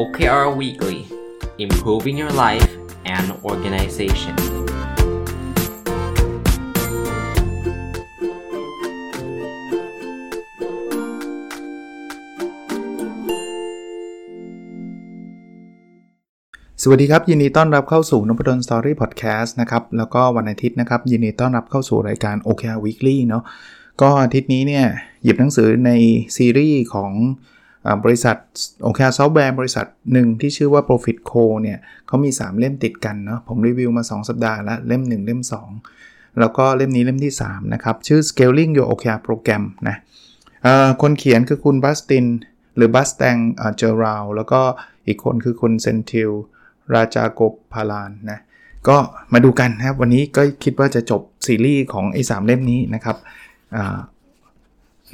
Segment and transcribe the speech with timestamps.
[0.00, 0.98] OKR Weekly
[1.58, 2.70] Improving Your Life
[3.16, 4.36] and Organization
[16.82, 23.42] สวัสดีครับ ยินดีต้อนรับเข้าสู่นพดลสตอรี่พอดแคสต์นะครับ แล้วก็วันอาทิตย์นะครับ ยินดีต้อนรับเข้าสู่รายการ OKR Weekly เนาะ
[24.00, 24.84] ก็อาทิตย์นี้เนี่ย
[25.22, 25.90] หยิบหนังสือใน
[26.36, 27.12] ซีรีส์ของ
[28.04, 28.36] บริษัท
[28.84, 35.42] OKR Software บริษัทหนึ่งที่ชื่อว่า Profit Co เนี่ยเขามี 3 เล่มติดกันเนาะผมรีวิวมา 2 สัปดาห์แล้วเล่ม 1 เล่ม
[35.88, 39.96] 2 แล้วก็เล่มนี้เล่มที่ 3 นะครับ ชื่อ Scaling Your OKR Program นะ
[41.02, 42.26] คนเขียนคือคุณบัสติน
[42.76, 43.36] หรือบัสแตง
[43.78, 44.60] เจอราวแล้วก็
[45.06, 46.30] อีกคนคือคุณเซนทิล
[46.94, 48.38] ราจากบพารานนะ
[48.88, 48.96] ก็
[49.32, 53.16] มาดูกันนะครับ วันนี้ก็คิดว่าจะจบซีรีส์ของไอ้สเล่มนี้นะครับ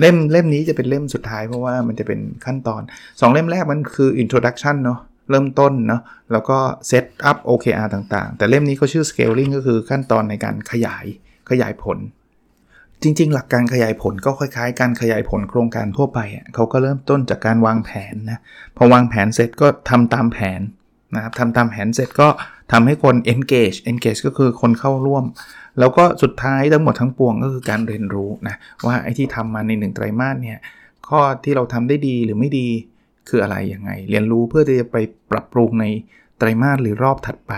[0.00, 5.00] เล่มเล่มนี้จะเป็นเล่มสุดท้ายเพราะว่ามันจะเป็นขั้นตอน 2 เล่มแรกมันคือ introduction เนาะ
[5.30, 6.58] เริ่มต้นเนาะแล้วก็
[6.90, 11.04] set up OKR ต่างๆ แต่เล่มนี้เขาชื่อ scaling ก็คือขั้นตอนในการขยาย
[11.50, 11.98] ขยายผล
[13.02, 18.40] จริง ๆ หลักการขยายผลก็คล้ายๆ การขยายผลโครงการทั่วไปอะเขาก็เริ่มต้นจากการวางแผนนะ
[18.76, 20.60] พอวางแผนเสร็จก็ทำตามแผน
[21.14, 22.28] นะครับทำตามแผนเสร็จก็
[22.72, 25.24] ทำให้คน engage engage ก็คือคนเข้าร่วม
[25.78, 30.58] แล้วก็สุดท้ายทั้งหมดทั้งปวงก็คือการเรียนรู้นะว่าไอ้ที่ทำมาใน1ไตรมาสเนี่ย
[31.08, 32.68] ข้อที่เราทำได้ดีหรือไม่ดี
[33.28, 34.96] คืออะไรยังไง เรียนรู้เพื่อที่จะไป
[35.30, 35.86] ปรับปรุงใน
[36.38, 37.52] ไตรมาสหรือรอบถัดไป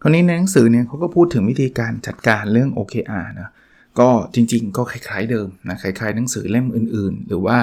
[0.00, 3.50] คราวนี้ในหนังสือเนี่ยเขาก็พูดถึงวิธีการจัดการเรื่อง OKR นะ
[3.98, 7.58] ก็จริงๆ ก็คล้ายๆเดิมนะคล้ายๆหนังสือเล่มอื่นๆ หรือว่า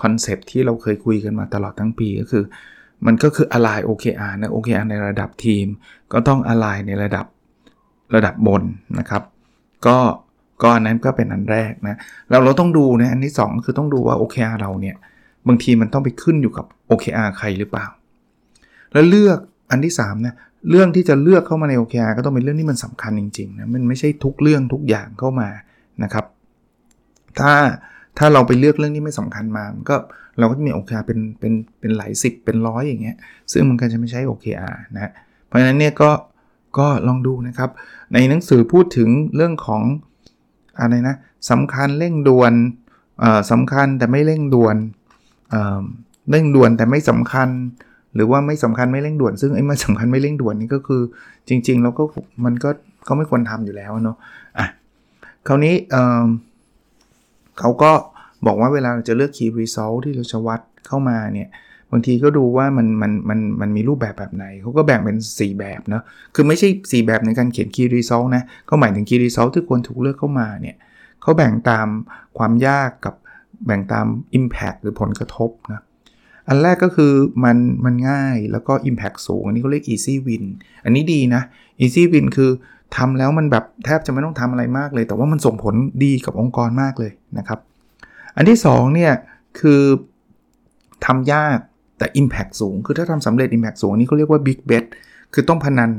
[0.00, 2.44] คอนเซปที่เราเคยคุยกันมาตลอดทั้งปีก็คือ
[3.06, 5.66] มันก็คือ align OKR นะ OKR ในระดับทีม
[6.12, 7.26] ก็ต้อง align ในระดับ
[8.14, 8.62] ระดับบน
[8.98, 9.22] นะครับ
[9.86, 9.98] ก็
[10.62, 11.96] ก็อันนั้นก็เป็นอันแรกนะ
[12.30, 14.96] เราเราต้องดูนะอันที่ 2 คือต้องดูว่า OKR เราเนี่ย
[15.48, 17.86] บางทีมันต้องไปขึ้นอยู่กับ OKR ใครหรือเปล่า
[18.92, 19.38] แล้วเลือก
[19.70, 20.34] อันที่3นะ
[20.70, 25.48] เรื่องที่จะเลือกเข้ามาใน OKR ก็ต้องเป็นเรื่องที่มันสำคัญจริงๆนะมันไม่ใช่ทุกเรื่องทุกอย่างเข้ามา
[26.02, 26.24] นะครับ
[27.38, 27.52] ถ้า
[28.18, 29.96] ถ้าเราไปเลือกเรื่องที่ไม่สำคัญมามันก็
[30.38, 33.16] เราก็จะมี OKR เป็นเป็นเป็นหลายสิบเป็นร้อยอย่างเงี้ย
[33.52, 35.12] ซึ่งมันก็จะไม่ใช่ OKR นะ
[35.46, 36.10] เพราะฉะนั้นเนี่ยก็
[36.78, 37.70] ก็ลองดูนะครับ
[38.14, 39.82] ในหนังสือพูดถึงเรื่องของ
[40.80, 41.16] อะไรนะ
[41.50, 42.52] สำคัญเร่งด่วน
[43.50, 44.76] สำคัญแต่ไม่เร่งด่วน
[46.30, 47.48] เร่งด่วนแต่ไม่สำคัญ
[48.14, 51.02] หรือว่าไม่สำคัญไม่เร่งด่วน ซึ่งไอ้ไม่สำคัญไม่เร่งด่วนนี่ก็คือ
[51.48, 52.02] จริงๆแล้วก็
[52.44, 52.70] มันก็
[53.08, 54.16] ก็ไม่ควรทำอยู่แล้วเนาะ
[54.58, 54.66] อะ
[55.46, 55.74] คราวนี้
[57.58, 57.92] เขาก็
[58.46, 61.48] บอกว่าเวลาเราจะเลือก key result ที่เราจะวัดเข้ามาเนี่ย
[61.92, 66.02] บางทีก็ดูว่ามันมันมันมันมีรูปแบบแบบไหนเขาก็แบ่งเป็น 4 แบบเนาะ
[66.34, 70.76] คือไม่ใช่ 4 แบบในการเขียน key result นะก็หมายถึง key result ที่ควรถูกเลือกเข้ามาเนี่ย
[71.22, 71.86] เขาแบ่งตาม
[72.38, 73.14] ความยากกับ
[73.66, 74.06] แบ่งตาม
[74.38, 75.82] impact หรือผลกระทบนะ
[76.48, 77.12] อันแรกก็คือ
[77.44, 80.44] มันมันง่ายแล้วก็ impact สูง อันนี้เขาเรียก easy win
[80.84, 81.42] อันนี้ดีนะ
[81.82, 82.50] easy win คือ
[82.96, 85.74] ทำแล้วมันแบบแทบจะไม่ต้องทำอะไรมากเลย แต่ว่ามันส่งผล
[86.04, 87.58] ดีกับองค์กรมากเลยนะครับ
[88.36, 89.12] อันที่2เนี่ย
[89.60, 89.82] คือ
[91.06, 91.58] ทำยาก
[92.00, 94.84] แต่ Impact สูง คือถ้าทำสำเร็จ Impact สูงนี่เขาเรียกว่า Big Bet
[95.34, 95.90] คือต้องพนัน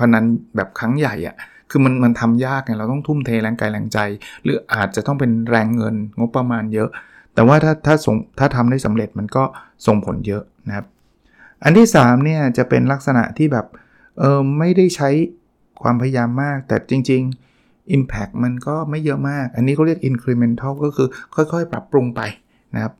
[0.00, 0.24] พนัน
[0.56, 1.36] แบบครั้งใหญ่อะ
[1.70, 3.98] คือมันมันทำยากไงเราต้องทุ่มเทแรงกายแรงใจ
[4.42, 6.88] หรืออาจจะต้องเป็นแรงเงินงบประมาณเยอะ
[7.34, 9.44] แต่ว่าถ้าถ้าส่งถ้าทำได้สำเร็จมันก็
[9.86, 10.86] ส่งผลเยอะนะครับ
[11.64, 13.66] อันที่3เนี่ยจะเป็นลักษณะที่แบบ
[14.18, 15.10] เออไม่ได้ใช้
[15.82, 17.22] ความพยายามมาก แต่จริง
[17.58, 22.20] ๆ Impact มันก็ไม่เยอะมาก อันนี้เขาเรียก incremental ก็คือค่อยๆ ปรับปรุงไป
[22.74, 22.92] นะครับ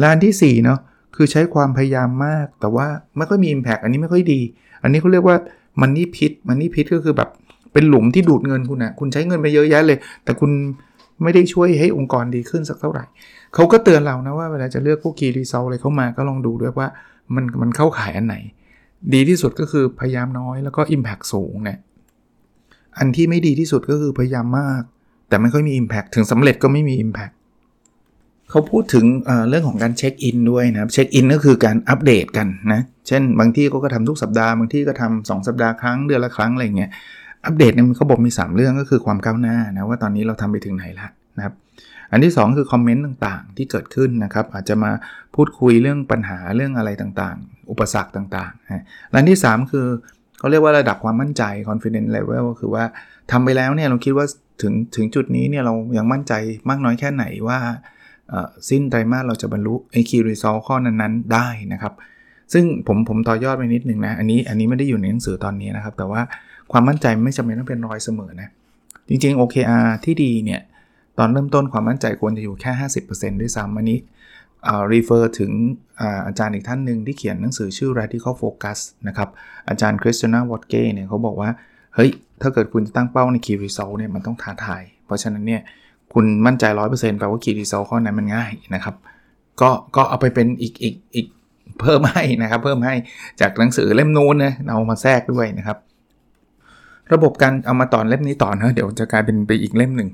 [0.00, 0.80] ละอันที่4เนาะ
[1.16, 2.86] คือใช้ความพยายามมาก แต่ว่า
[3.16, 4.40] ไม่ค่อยมี Impact อันนี้ไม่ค่อยดี
[4.82, 5.36] อันนี้เขาเรียกว่า
[5.80, 7.28] มันนี่พิษมันนี่พิษก็คือแบบ
[7.72, 10.50] เป็นหลุมที่ดูดเงินคุณนะคุณใช้เงินไปเยอะแยะเลย แต่คุณ
[11.22, 13.04] ไม่ได้ช่วยให้องค์กรดีขึ้นสักเท่าไหร่
[13.54, 16.88] เขาก็เตือนเรานะว่าเวลาจะเลือกพวก key result อะไรเข้ามาก็ลองดูด้วยว่า
[17.34, 18.36] มันมันเข้าขายอันไหน
[19.14, 21.78] ดีที่สุดก็คือพยายามน้อยแล้วก็ Impact สูงเนะ
[22.98, 24.82] อันที่ไม่ดีที่สุดก็คือพยายามมาก
[25.28, 27.34] แต่ไม่ค่อยมี Impact ถึงสำเร็จก็ไม่มี Impact
[28.54, 36.90] เขาพูดถึงเเรื่องของการเช็คอินด้วยนะครับเช็คอินก็คือการอัปเดตกันนะเช่น บางที่ก็ทำทุกสัปดาห์บางที่ก็ทำ2สัปดาห์ครั้งเดือนละครั้งอะไรเงี้ย
[37.46, 41.54] อัปเดตเนี่ยเขาบอกมี 3 เรื่องก็คือความก้าวหน้านะว่าตอนนี้เราทำไปถึงไหนแล้วนะครับ
[42.10, 44.90] อันที่ 2 คือคอมเมนต์ต่างๆ ที่เกิดขึ้นนะครับอาจจะมา
[45.34, 49.86] พูดคุยเรื่องปัญหาเรื่องอะไรต่างๆ อุปสรรคต่างๆและอันที่ 3 คือ
[50.38, 52.84] เขาเรียกว่าระดับความมั่นใจ confidence level ก็คือว่า
[53.30, 54.26] ทำไปแล้วเนี่ยเราคิดว่า
[54.62, 56.32] ถึงถึงจุดนี้เนี่ยเรายังมั่นใจ
[56.68, 57.58] มากน้อยแค่ไหนว่า
[58.70, 61.94] สิ้นไตรมาสเราจะบรรลุไอคีรีซอลข้อนั้นๆ ได้นะครับ
[62.52, 66.20] ซึ่งผมผมต่อยอดไปนิดนึงนะ อันนี้อันนี้ไม่ได้อยู่ในหนังสือตอนนี้นะครับ แต่ว่า
[66.72, 68.48] ความมั่นใจไม่จำเป็นต้องเป็นร้อยเสมอนะ
[69.08, 70.60] จริงๆ OKR ที่ดีเนี่ย
[71.18, 72.72] ตอนเริ่มต้นความมั่นใจควรจะอยู่แค่
[73.06, 73.98] 50%ด้วยซ้ำอันนี้
[74.92, 75.50] รีเฟอร์ถึง
[76.26, 78.78] อาจารย์อีกท่านหนึ่งที่เขียนหนังสือชื่อ radical focus
[79.08, 79.28] นะครับ
[79.68, 81.50] อาจารย์คริสตินาวอตเก้เนี่ยเขาบอกว่า
[81.94, 82.10] เฮ้ย
[82.42, 85.62] ถ้าเกิดคุณตั้งเป้าใน key result เนี่ยมันต้องท้าทาย เพราะฉะนั้นเนี่ย
[86.14, 88.94] คุณมั่นใจ100%แปลว่า key result ข้อนั้นมันง่ายนะครับ
[89.60, 91.26] ก็ก็เอาไปเป็นอีกอีกอีก
[91.80, 92.94] เพิ่มให้นะครับ เพิ่มให้
[93.40, 95.78] จากหนังสือเล่มนู้นนะเอามาแทรกด้วยนะครับ
[97.12, 100.08] ระบบการเอามาต่อเล่มนี้ต่อนะเดี๋ยวจะกลายเป็นไปอีกเล่มหนึ่ง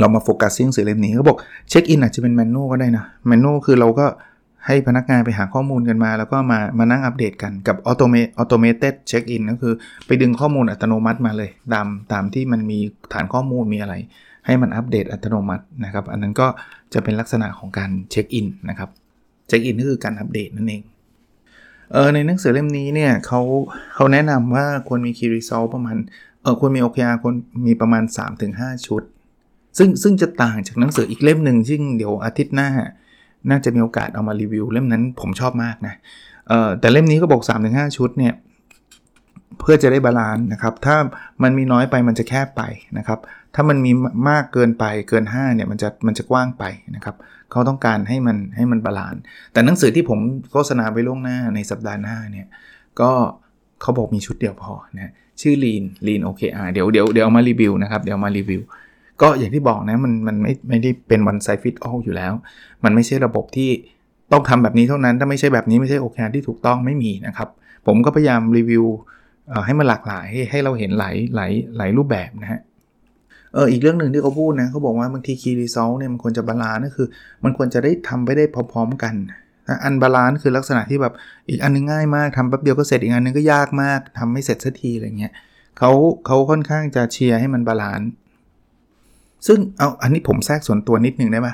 [0.00, 1.38] เรามาโฟกัสที่หนังสือเล่มนี้เขาบอก
[1.70, 4.06] เช็คอินอาจจะเป็น manual ก็ได้นะ manual คือเราก็
[4.66, 9.74] ให้พนักงานไปหาข้อมูลกันมา แล้วก็มามานั่งอัปเดตกันกับ automa- automated check-in ก็คือ
[10.06, 12.78] ไปดึงข้อมูลอัตโนมัติมาเลย ตามตามที่มันมี
[13.12, 13.94] ฐานข้อมูลมีอะไร
[14.46, 16.46] ให้มันอัปเดตอัตโนมัตินะครับ อันนั้นก็
[16.94, 18.90] จะเป็นลักษณะของการเช็คอินนะครับ
[19.48, 20.82] เช็คอินก็คือการอัปเดตนั่นเอง
[21.92, 23.40] เออในหนังสือเล่มนี้เนี่ยเขา
[23.94, 25.96] เขาแนะนำว่าควรมี key result ประมาณ
[26.42, 27.34] เออควรมี OKR ควร
[27.66, 28.04] มีประมาณ
[28.44, 29.02] 3-5 ชุด
[29.78, 32.68] ซึ่งซึ่งจะต่างจากหนังสืออีกเล่มหนึ่งซึ่งเดี๋ยวอาทิตย์หน้า
[33.50, 35.94] น่าจะมีโอกาสเอามารีวิว เล่มนั้นผมชอบมากนะ
[36.48, 38.34] เออแต่เล่มนี้ก็บอก 3-5 ชุดเนี่ย
[39.60, 40.96] เพื่อจะได้ balance นะครับ ถ้า
[41.42, 42.62] มันมีน้อยไปมันจะแคบไป
[42.98, 43.18] นะครับ
[43.54, 43.92] ถ้ามันมี
[44.30, 46.64] มากเกินไปเกิน5เนี่ยมันจะมันจะกว้างไป
[46.96, 47.16] นะครับ
[47.50, 49.20] เขาต้องการให้มันให้มัน balance
[49.52, 50.18] แต่หนังสือที่ผม
[50.50, 52.46] โฆษณาไปล่วงหน้าในสัปดาห์หน้าเนี่ย
[53.00, 53.10] ก็
[53.82, 58.62] เขาบอกมีชุดเดียวพอนะชื่อ Lean Lean OKR เดี๋ยวเดี๋ยวเดี๋ยวเอามารีวิวนะครับเดี๋ยวมารีวิว
[59.22, 62.32] ก็อย่างที่บอกนะมันมันไม่ไม่ได้เป็น one size fit all อยู่แล้ว
[62.84, 63.70] มันไม่ใช่ระบบที่
[64.32, 67.48] ต้องทำแบบนี้เท่านั้น ถ้าไม่ใช่แบบนี้ไม่ใช่ OKR ที่ถูกต้องไม่มีนะครับ
[67.86, 68.84] ผมก็พยายามรีวิว
[69.66, 72.60] ให้มันหลากหลายให้ให้เราเห็นหลายหลายหลายรูปแบบนะฮะ
[73.54, 77.06] เอออีกเรื่องหนึ่งที่เขาพูดนะเขาบอกว่าบางที key result เนี่ยมันควรจะ balance ก็คือ
[77.44, 79.14] มันควรจะได้ทำไปได้พร้อม ๆ กัน
[79.68, 81.14] นะ unbalance คือลักษณะที่แบบ
[81.48, 85.32] อีกอันนึงง่ายมากทำแป๊บเดียวก็เสร็จอีกอันนึงก็ยากมากทำไม่เสร็จสักทีอะไรเงี้ย
[85.78, 85.90] เขา
[86.26, 88.08] เขาค่อนข้างจะเชียร์ให้มัน balance
[89.46, 91.48] ซึ่งเอาอันนี้ผมแทรกส่วนตัวนิดนึงได้ไหม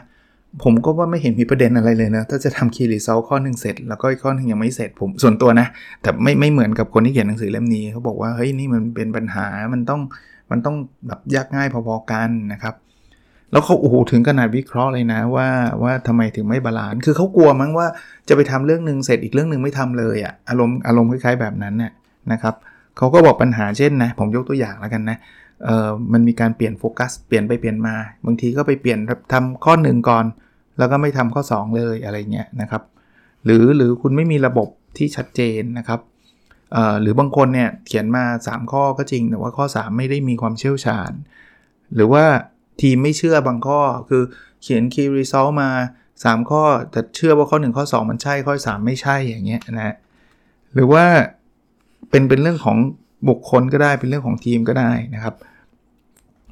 [0.62, 5.67] ผมก็ว่าไม่เห็นมีประเด็นอะไรเลยนะ ถ้าจะทำ key result ข้อหนึ่งเสร็จ แล้วก็อีกข้อนึงยังไม่เสร็จผมส่วนตัวนะ
[6.02, 10.00] แต่ไม่ไม่เหมือนกับคนที่เขียนหนังสือเล่มนี้เขาบอกว่าเฮ้ยนี่มันเป็นปัญหามันต้อง
[10.50, 10.76] มันต้อง
[11.06, 12.75] แบบยากง่ายพอๆกันนะครับ
[13.52, 15.49] แล้วเขาโอ้โหถึงขนาดวิเคราะห์เลยนะว่า
[15.82, 17.87] ว่าทำไมถึงไม่ balance คือเขากลัวมั้งว่า
[18.29, 21.93] จะไปทำเรื่องหนึ่งเสร็จอีกเรื่องหนึ่งไม่ทำเลยอะอารมณ์อารมณ์คล้ายๆแบบนั้นเนี่ย
[22.32, 22.55] นะครับ
[22.97, 25.19] เขาก็บอกปัญหาเช่นนะผมยกตัวอย่างแล้วกันนะ
[25.64, 27.94] เอ่อมันมีการเปลี่ยนโฟกัส เปลี่ยนไปเปลี่ยนมา
[28.26, 28.99] บางทีก็ไปเปลี่ยน
[29.32, 30.25] ทำข้อ1ก่อน
[30.79, 32.82] แล้วก็ไม่ทำข้อ 2 เลยอะไรเงี้ยนะครับ
[33.44, 34.69] หรือหรือคุณไม่มีระบบ
[34.99, 36.00] ที่ชัดเจนนะครับ
[37.01, 41.13] หรือบางคนเนี่ยเขียนมา 3 ข้อก็จริง แต่ว่าข้อ 3 ไม่ได้มีความเชี่ยวชาญ
[41.95, 42.25] หรือว่า
[42.81, 44.23] ทีมไม่เชื่อบางข้อคือ
[44.63, 45.71] เขียน key result มา
[46.11, 49.95] 3 ข้อ แต่เชื่อว่าข้อ 1 ข้อ 2 มันใช่ข้อ 3 ไม่ใช่อย่างเงี้ยนะ
[50.75, 51.05] หรือว่า
[52.11, 52.77] เป็นเป็นเรื่องของ
[53.29, 55.35] บุคคลก็ได้เป็นเรื่องของทีมก็ได้นะครับ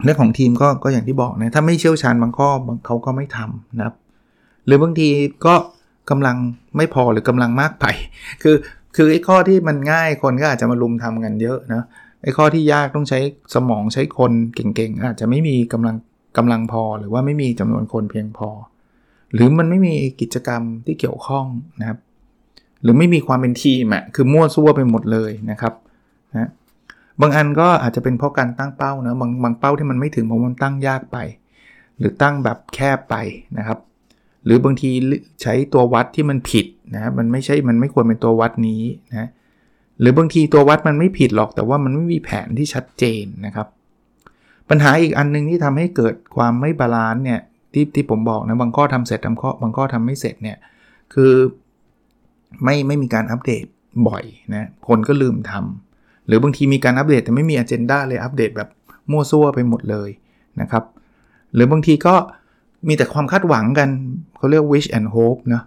[0.04, 3.94] เรื่องของทีมก็ก็อย่างที่บอกนะถ้าไม่เชี่ยวชาญบางข้อบางเขาก็ไม่ทำนะครับ
[4.66, 5.08] หรือบางที
[5.46, 5.54] ก็
[6.10, 6.36] กำลัง
[6.76, 7.84] ไม่พอหรือกำลังมากไป
[8.42, 8.56] คือ
[9.00, 11.82] คือไอ้ข้อที่มันง่ายคนก็อาจจะมาลุมทำกันเยอะนะ
[12.22, 13.18] ไอ้ข้อที่ยากต้องใช้
[13.54, 15.96] สมองใช้คนเก่งๆ อาจจะไม่มีกำลัง
[16.36, 18.48] กำลังพอหรือว่าไม่มีจำนวนคนเพียงพอ
[19.34, 21.46] หรือมันไม่มีกิจกรรมที่เกี่ยวข้อง
[21.80, 21.98] นะครับ
[22.82, 25.74] หรือไม่มีความเป็นทีมอะคือมั่วซั่วไปหมดเลยนะครับ
[26.32, 26.50] นะ
[27.20, 31.18] บางอันก็อาจจะเป็นเพราะการตั้งเป้านะบางบางเป้าที่มันไม่ถึงเพราะมันตั้งยากไป
[31.98, 33.16] หรือตั้งแบบแคบไป
[33.58, 33.78] นะครับ
[34.48, 34.90] หรือบางที
[35.42, 39.28] ใช้ตัววัดที่มันผิดนะมันไม่ใช่มันไม่ควรเป็นตัววัดนี้นะ
[40.00, 43.66] หรือบางทีตัววัดมันไม่ผิดหรอกแต่ว่ามันไม่มีแผนที่ชัดเจนนะครับ
[44.68, 47.40] ปัญหาอีกอันนึงที่ทำให้เกิดความไม่ balance เนี่ย
[47.72, 50.58] ที่ที่ผมบอกนะบางข้อทำเสร็จบางข้อบางข้อทำไม่เสร็จเนี่ย
[51.14, 51.32] คือ
[52.64, 53.64] ไม่ไม่มีการอัปเดต
[54.08, 54.24] บ่อย
[54.54, 58.68] นะคนก็ลืมทำหรือบางทีมีการอัปเดตแต่ไม่มี agenda เลยอัปเดตแบบ
[59.10, 60.10] มั่วซั่วไปหมดเลย
[60.60, 60.84] นะครับ
[61.54, 62.14] หรือบางทีก็
[62.86, 63.88] มีแต่ความคาดหวังกัน
[64.36, 65.62] เขาเรียก wish and hope นะ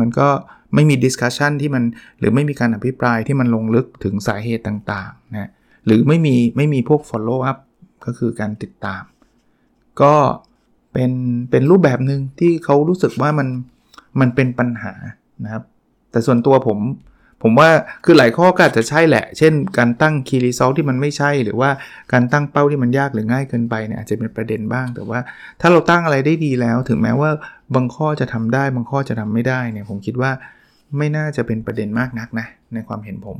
[0.00, 0.28] มันก็
[0.74, 1.84] ไม่มี discussion ที่มัน
[2.18, 5.50] หรือไม่มีการอภิปรายที่มันลงลึกถึงสาเหตุต่างๆนะ
[5.86, 7.58] หรือไม่มีไม่มีพวก follow up
[8.04, 9.02] ก็คือการติดตาม
[10.02, 10.14] ก็
[10.92, 11.10] เป็น
[11.50, 13.48] เป็นรูปแบบหนึ่งที่เขารู้สึกว่ามัน
[14.20, 14.94] มันเป็นปัญหา
[15.44, 15.64] นะครับ
[16.10, 16.78] แต่ส่วนตัวผม
[17.42, 17.70] ผมว่า
[18.04, 21.70] คือหลายข้อก็อาจจะใช่แหละ เช่น การตั้งคีรีซอลที่มันไม่ใช่ หรือว่า
[22.12, 25.20] การตั้งเป้าที่มันยากหรือง่ายเกินไปเนี่ยอาจจะเป็นประเด็นบ้าง แต่ว่า
[25.60, 27.30] ถ้าเราตั้งอะไรได้ดีแล้ว ถึงแม้ว่า
[27.74, 30.30] บางข้อจะทำได้ บางข้อจะทำไม่ได้เนี่ยผมคิดว่า
[30.98, 33.38] ไม่น่าจะเป็นประเด็นมากนักนะในความเห็นผม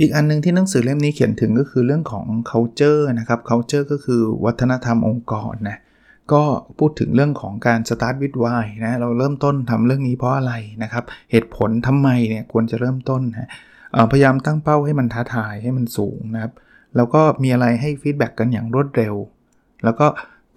[0.00, 5.78] อีกอันนึงที่หนังสือเล่มนี้เขียนถึงก็คือเรื่องของ culture นะครับ culture ก็คือวัฒนธรรมองค์กรนะ
[6.32, 6.42] ก็
[6.78, 13.48] พูดถึงเรื่องของการ start with why นะเราเริ่มต้นทำเรื่องนี้เพราะอะไรนะครับ เหตุผลทำไมเนี่ยควรจะเริ่มต้นนะ
[14.12, 16.52] พยายามตั้งเป้าให้มันท้าทายให้มันสูงนะครับ
[16.96, 19.14] แล้วก็มีอะไรให้ฟีดแบ็กกันอย่างรวดเร็ว
[19.84, 20.06] แล้วก็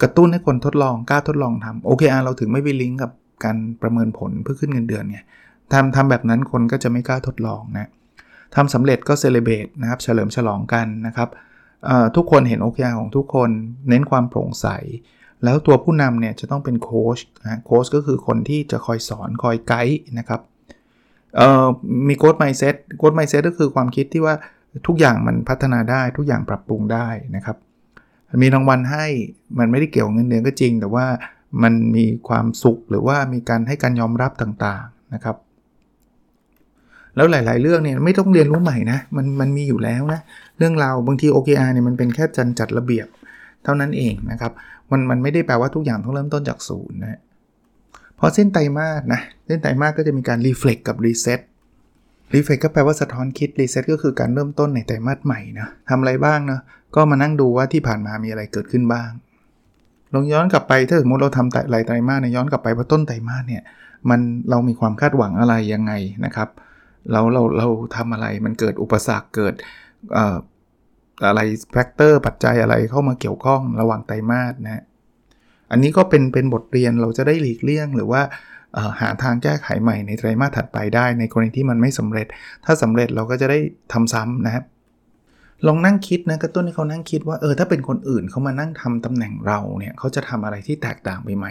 [0.01, 3.11] กระตุ้นให้คนทดลองกล้าทดลองทำโอเคอาเราถึงไม่ไปลิงก์กับ
[3.43, 5.19] การประเมินผลเพื่อขึ้นเงินเดือนไง
[5.73, 7.89] ทำทำแบบนั้นคนก็จะไม่กล้าทดลองนะ
[8.55, 11.29] ทำสำเร็จก็เซเลเบตนะครับเฉลิมฉลองกันนะครับ
[12.15, 13.49] ทุกคนเห็น OKR ของทุกคน
[13.89, 14.67] เน้นความโปร่งใส
[15.43, 20.41] แล้วตัวผู้นำเนี่ยจะต้องเป็นโค้ชนะโค้ชก็คือคนที่จะคอยสอนคอยไกด์นะครับ
[22.07, 24.35] มี growth mindset growth mindset ก็คือความคิดที่ว่า
[24.87, 27.57] ทุกอย่างมันพัฒนาได้ทุกอย่างปรับปรุงได้นะครับ
[28.41, 29.05] มีรางวัลให้
[29.59, 31.05] มันไม่ได้เกี่ยวเงินเดือนก็จริง แต่ว่า
[31.63, 35.35] มันมีความสุขหรือว่ามีการให้การยอมรับต่างๆนะครับ
[37.15, 40.21] แล้วหลาย ๆ เรื่องเนี่ยไม่ต้องเรียนรู้ใหม่นะมันมันมีอยู่แล้วนะ
[40.57, 43.07] เรื่องราวบางที OKR เนี่ยมันเป็นแค่จันจัดระเบียบ
[43.63, 44.51] เท่านั้นเองนะครับ
[44.93, 47.19] มันมันไม่ได้แปลว่าทุกอย่างต้องเริ่มต้นจากศูนย์นะ
[48.19, 51.39] พอสิ้นไตรมาสนะสิ้นไตรมาสก็จะมีการ reflect กับ reset
[52.33, 56.59] reflect ก็แปลว่าสะท้อนคิด reset ก็คือการเริ่มต้นในไตรมาสใหม่นะทำอะไรบ้างนะ
[56.95, 59.09] ก็มานั่งดูว่าที่ผ่านมามีอะไรเกิดขึ้นบ้าง
[60.13, 63.63] ลองย้อนกลับไปถ้าสมมติเราทำแต่รายไตรมาสเนี่ยย้อนกลับไปว่าต้นไตรมาสเนี่ย
[64.09, 64.19] มัน
[64.49, 65.93] เรามีความคาดหวังอะไรยังไง
[66.25, 66.49] นะครับ
[67.11, 69.53] เราเราเราทำอะไรมันเกิดอุปสรรคเกิด
[71.27, 74.83] อะไร factor ปัจจัยอะไรเข้ามาเกี่ยวข้องระหว่างไตรมาสนะ
[75.71, 78.21] อันนี้ก็เป็นเป็นบทเรียนเราจะได้หลีกเลี่ยง หรือว่า
[79.01, 82.27] หาทางแก้ไขใหม่ในไตรมาสถัดไปได้ ในกรณีที่มันไม่สำเร็จ
[82.65, 83.59] ถ้าสำเร็จเราก็จะได้
[83.93, 84.63] ทำซ้ำนะครับ
[85.67, 91.45] ลองนั่งคิดนะกระตุ้นให้เขานั่งคิดว่าเออถ้าเป็นคนอื่นเขามานั่งทำตำแหน่งเราเนี่ยเขาจะทำอะไรที่แตกต่างไปไหม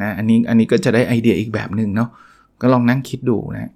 [0.00, 2.08] นะอันนี้อันนี้ก็จะได้ไอเดียอีกแบบหนึ่งเนาะ
[2.60, 3.70] ก็ลองนั่งคิดดูนะ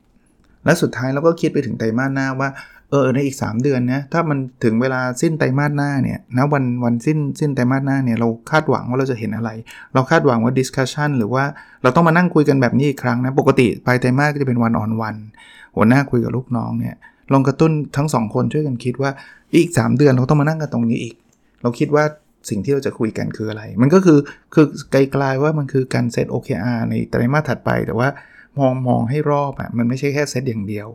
[0.64, 2.48] และสุดท้ายเราก็คิดไปถึงไตรมาสหน้าว่า
[2.90, 9.50] เออในอีก 3 เดือนนะถ้ามันถึงเวลาสิ้นไตรมาสหน้าเนี่ยนะวันวันสิ้นสิ้นไตรมาสหน้าเนี่ยเราคาดหวังว่าเราจะเห็นอะไร
[9.94, 11.44] เราคาดหวังว่า discussion หรือว่า
[11.82, 15.16] เราต้องมานั่งคุยกันแบบนี้อีกครั้งนะปกติปลายไตรมาสก็จะเป็นวันออนวัน
[15.76, 16.94] หัวหน้าคุยกับลูกน้องเนี่ย
[17.32, 19.10] ลองกระตุ้นทั้ง 2 คนช่วยกันคิดว่า
[19.54, 21.14] อีก 3 เดือนเราต้องมานั่งกันตรงนี้อีก
[21.62, 22.04] เราคิดว่า
[22.50, 24.18] สิ่งที่เราจะคุยกันคืออะไร มันก็คือ
[24.54, 28.08] คือไกลๆว่ามันคือการเซต OKR ในไตรมาสถัดไป แต่ว่า
[28.58, 30.88] มองมองให้รอบอะ่ะมันไม่ใช่แค่เซตอย่างเดียว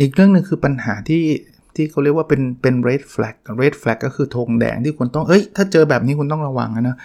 [0.00, 1.24] อีกเรื่องหนึ่งคือปัญหาที่
[1.74, 6.96] ที่เขาเรียกว่าเป็นเป็น red flag red flag ก็คือธงแดงที่คุณต้อง เอ้ย ถ้าเจอแบบนี้คุณต้องระวังนะ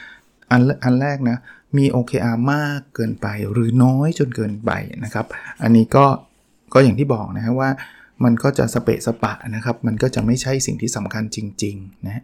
[0.52, 1.38] อันอันแรกนะ
[1.78, 4.72] มี OKR มากเกินไปหรือน้อยจนเกินไป
[5.04, 5.26] นะครับ
[5.64, 6.06] อันนี้ก็
[6.74, 7.70] ก็อย่างที่บอกนะว่า
[8.24, 12.24] มันก็จะสเปะสปะนะครับ มันก็จะไม่ใช่สิ่งที่สำคัญจริง ๆ นะ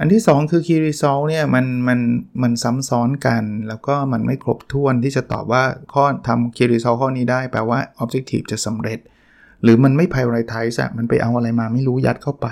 [0.00, 2.00] อันที่ 2 คือ key result เนี่ยมันมัน
[2.42, 5.62] มันซ้ำซ้อนกัน แล้วก็มันไม่ครบถ้วนที่จะตอบว่า
[5.92, 8.98] ข้อทำ key result ข้อนี้ได้แปลว่า objective จะสำเร็จ
[9.62, 12.48] หรือมันไม่ prioritize อะมันไปเอาอะไรมาไม่รู้ยัดเข้าไป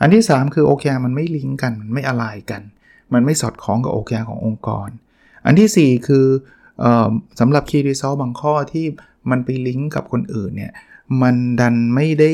[0.00, 2.62] อันที่ 3 คือ OKR มันไม่ลิงก์กัน มันไม่อะไรกัน
[3.14, 4.88] มันไม่สอดคล้องกับ OKR ขององค์กร
[5.46, 6.26] อันที่ 4 คือ
[6.84, 6.86] อ
[7.40, 8.86] สำหรับ key result บางข้อที่
[9.30, 10.72] มันไปลิงก์กับคนอื่นเนี่ย
[11.22, 12.30] มันดันไม่ได้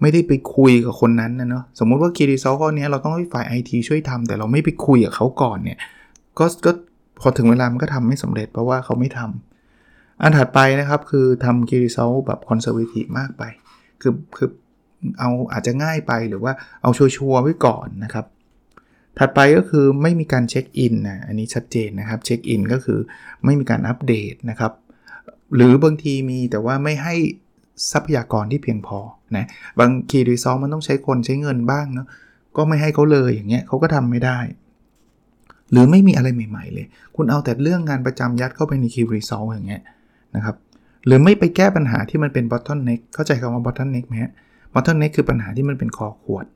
[0.00, 5.78] ไม่ได้ไปคุยกับคนนั้นนะเนาะสมมุติว่า key result ข้อนี้เราต้องให้ฝ่ายไอทีช่วยทำแต่เราไม่ไปคุยกับเขาก่อนเนี่ย
[6.38, 6.72] ก็ก็
[7.20, 9.53] พอถึงเวลามันก็ทำไม่สำเร็จเพราะว่าเขาไม่ทำ
[10.22, 13.42] อันถัดไปนะครับคือทำ key result แบบ conservative มากไป
[14.02, 14.48] คือคือ
[15.18, 16.52] เอาอาจจะง่ายไปหรือว่า
[16.82, 18.26] เอาชัวร์ๆไว้ก่อนนะครับ
[19.18, 22.98] ถัดไปก็คือไม่มีการเช็คอินนะอันนี้ชัดเจนนะครับเช็คอินก็คือ
[23.44, 24.72] ไม่มีการอัปเดตนะครับ
[25.56, 27.14] หรือบางทีมีแต่ว่าไม่ให้
[27.92, 28.98] ทรัพยากรที่เพียงพอ
[29.36, 29.46] นะ
[29.78, 32.06] บางคีรีซอลมันต้องใช้คนใช้เงินบ้างเนาะ
[32.56, 34.38] ก็ไม่ให้เขาเลยอย่างเงี้ยเขาก็ทำไม่ได้
[35.72, 39.82] หรือไม่มีอะไรใหม่ ๆ เลย คุณเอาแต่เรื่องงานประจำยัดเข้าไปในคีรีซอลอย่างเงี้ย
[40.36, 40.56] นะครับ
[41.06, 44.32] หรือไม่ไปแก้ปัญหาที่มันเป็นบอททอนเน็กเข้าใจคำว่าบอททอนเน็กไหมฮะ
[44.72, 46.46] บอททอนเน็กคือปัญหาที่มันเป็นคอขวด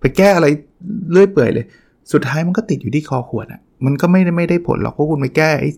[0.00, 0.46] ไปแก้อะไร
[1.10, 1.66] เลื่อยเปื่อยเลย
[2.12, 5.70] สุดท้ายมันก็ติดอยู่ที่คอขวดอะ่ะมันก็ไม่ได้ไม่ได้ผลหรอกเพราะคุณไปแก้ไอ้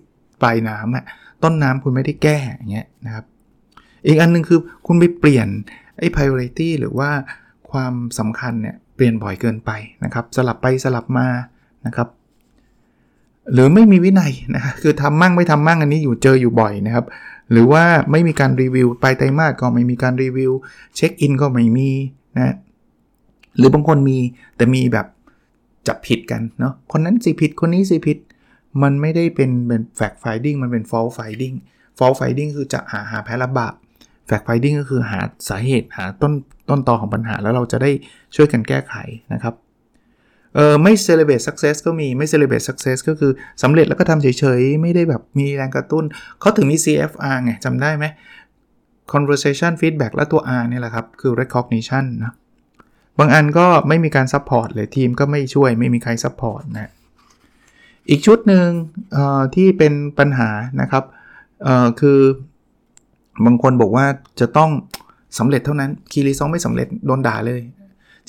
[0.43, 1.05] ปลายน้ำอะ่ะ
[1.43, 3.25] ต้นน้ำคุณไม่ได้แก้อย่างเงี้ยนะครับ
[4.07, 5.49] อีกอันนึงคือคุณไปเปลี่ยน
[5.99, 7.11] ไอ้ priority หรือว่า
[7.71, 9.71] ความสำคัญเนี่ยเปลี่ยนบ่อยเกินไป
[10.05, 11.26] นะครับ สลับไปสลับมา
[11.87, 12.09] นะครับ
[13.52, 17.05] หรือไม่มีวินัยนะคือทำมั่งไม่ทำมั่งอันนี้อยู่เจออยู่บ่อยนะครับ
[17.50, 20.52] หรือว่าไม่มีการรีวิวไปไตรมาสก็ไม่มีการรีวิว
[20.97, 21.90] เช็คอินก็ไม่มี
[22.38, 22.57] นะ
[23.57, 24.19] หรือบางคนมี
[24.57, 25.07] แต่มีแบบ
[25.88, 28.19] จับผิดกันเนาะคนนั้นสิผิดคนนี้สิผิด
[28.83, 31.55] มันไม่ได้เป็นเป็น fact finding มันเป็น fault finding
[31.99, 33.75] fault finding คือจะหาหาแพะรับบาป
[34.27, 36.33] fact finding ก็คือหาสาเหตุหาต้น
[36.69, 37.90] ต้นตอของปัญหาแล้วเราจะได้
[38.37, 38.95] ช่วยกันแก้ไข
[39.33, 39.54] นะครับ
[40.54, 46.04] เออไม่ celebrate success ก็มีไม่ celebrate success ก็คือสำเร็จแล้วก็ทำเฉยๆ ไม่ได้แบบมีแรงกระตุ้น
[46.40, 48.04] เขาถึงมี CFR ไงจำได้ไหม
[49.12, 52.33] conversation feedback และตัว R นี่แหละครับ คือ recognition นะ
[53.19, 56.90] บางอันก็ไม่มีการ support เลยทีมก็ไม่ช่วยไม่มีใคร support นะ
[58.11, 58.69] อีกชุดหนึ่ง
[59.54, 61.04] ที่เป็นปัญหานะครับ
[62.00, 62.21] คือ
[63.45, 64.07] บางคนบอกว่า
[64.40, 64.71] จะต้อง
[65.38, 67.61] สำเร็จเท่านั้นคีรีซองไม่สำเร็จโดนด่าเลย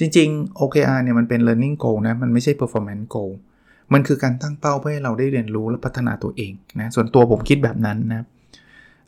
[0.01, 3.31] จริง ๆ OKR เนี่ยมันเป็น learning goal นะ มันไม่ใช่ performance goal
[3.93, 8.25] มันคือการตั้งเป้าเพื่อให้เราได้เรียนรู้และพัฒนาตัวเองนะ ส่วนตัวผมคิดแบบนั้นนะ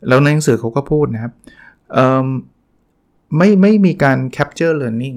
[0.08, 1.32] แล้วในหนังสือเขาก็พูดนะครับ
[3.36, 5.16] ไม่ไม่มีการ capture learning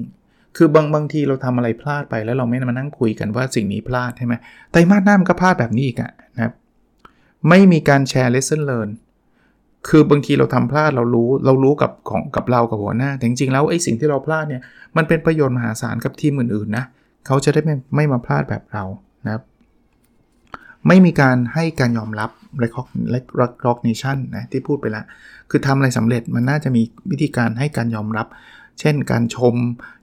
[0.56, 4.34] คือบางบางทีเราทำอะไรพลาดไปแล้วเราไม่มานั่งคุยกันว่าสิ่งนี้พลาดใช่ไหม
[4.70, 6.52] ไตรมาสหน้ามันก็พลาดแบบนี้อีกอะนะครับ
[7.48, 8.90] ไม่มีการแชร์ lesson learn
[9.88, 14.62] คือบางทีเราทำพลาดเรารู้เรารู้กับของกับเรากับหัวหน้าแต่จริงๆแล้วไอ้สิ่งที่เราพลาดเนี่ย
[14.96, 16.84] มันเป็นประโยชน์มหาศาลกับทีมอื่นๆนะ
[17.26, 18.84] เขาจะได้ไม่ไม่มาพลาดแบบเรา
[19.24, 19.42] นะครับ
[20.88, 22.30] ไม่มีการให้การยอมรับ
[23.40, 25.04] recognition นะที่พูดไปแล้ว
[25.50, 28.26] คือทำอะไรสำเร็จมันน่าจะมีวิธีการให้การยอมรับ
[28.80, 29.54] เช่นการชม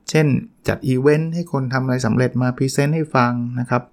[0.10, 0.28] เช่น
[0.68, 3.84] จัดอีเวนต์ให้คนทำอะไรสำเร็จมา present ให้ฟังนะครับ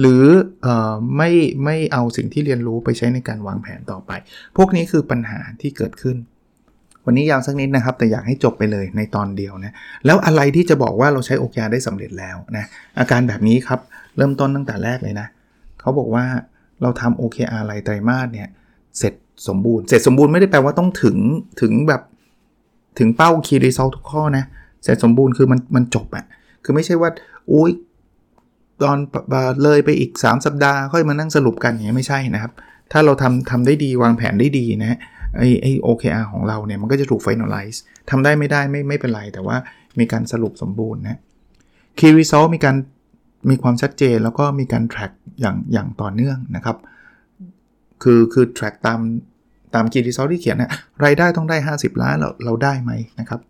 [0.00, 0.24] หรือ
[0.66, 0.68] อ
[1.16, 1.30] ไม่
[1.64, 4.12] ไม่เอาสิ่งที่เรียนรู้ไปใช้ในการวางแผนต่อไป
[4.56, 6.16] พวกนี้คือปัญหาที่เกิดขึ้น
[7.04, 9.72] วันนี้ยาวสักนิดนะครับ แต่อยากให้จบไปเลยในตอนเดียวนะ
[10.06, 12.64] แล้วอะไรที่จะบอกว่าเราใช้โอเคได้สำเร็จแล้วนะ
[12.98, 13.80] อาการแบบนี้ครับ
[14.16, 15.28] เริ่มต้นตั้งแต่แรกเลยนะ
[15.80, 16.24] เขาบอกว่า
[16.82, 18.48] เราทำ OKR รายไตรมาสเนี่ย
[18.98, 19.14] เสร็จ
[19.48, 21.16] สมบูรณ์ เสร็จสมบูรณ์ไม่ได้แปลว่าต้องถึง
[21.60, 22.02] ถึงแบบ
[22.98, 24.44] ถึงเป้า key result ทุกข้อนะ
[24.82, 26.24] เสร็จสมบูรณ์คือมันมันจบอะ
[26.64, 27.10] คือไม่ใช่ว่า
[27.52, 27.70] อุ้ย
[28.82, 28.98] ตอน
[29.62, 32.52] เลยไปอีก 3 สัปดาห์ค่อยมานั่งสรุปกันอย่างนี้ไม่ใช่นะครับ
[32.92, 34.98] ถ้าเราทำทำได้ดีวางแผนได้ดีนะ
[35.38, 37.78] ไอไอ OKR ของเราเนี่ยมันก็จะถูก finalize
[38.10, 39.56] ทำได้ไม่ได้ไม่ไม่เป็นไร แต่ว่า
[39.98, 41.20] มีการสรุปสมบูรณ์นะ
[41.98, 42.76] key result มีการ
[43.50, 46.76] มีความชัดเจนแล้วก็มีการ track อย่างอย่างต่อเนื่องนะครับ
[48.02, 49.00] คือคือ track ตาม
[49.74, 50.72] ตามกีรีโซที่เขียนนะ
[51.04, 53.40] รายได้ต้องได้ 50 ล้านเราเราได้ไหมนะครับ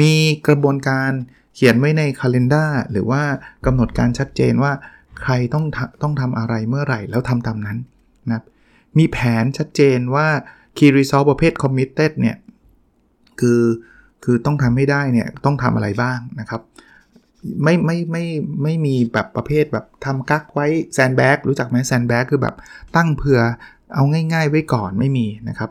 [0.00, 0.14] มี
[0.46, 1.10] กระบวนการ
[1.56, 3.22] เขียนไว้ในคาล endar หรือว่า
[3.66, 4.72] กำหนดการชัดเจนว่า
[5.22, 5.64] ใครต้อง
[6.02, 7.78] ต้องทำอะไรเมื่อไหร่แล้วทำตามนั้น
[8.30, 8.42] นะ
[8.98, 10.26] มีแผนชัดเจนว่า
[10.76, 12.36] key result ประเภท committed เนี่ย
[13.40, 13.62] คือ
[14.24, 16.62] คือต้องทำให้ได้เนี่ยต้องทำอะไรบ้างนะครับ
[17.62, 18.24] ไม่ไม่ไม่
[18.62, 22.54] ไม่มีแบบประเภทแบบทำกักไว้แซนแบ็กรู้จักไหมแซนแบ็กคือแบบ
[22.96, 23.40] ตั้งเผื่อ
[23.94, 25.70] เอาง่าย ๆ ไว้ก่อนไม่มีนะครับ